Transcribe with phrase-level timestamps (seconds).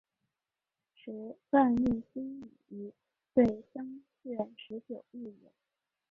[0.95, 2.91] 时万历辛己
[3.35, 5.51] 岁正月十九日也。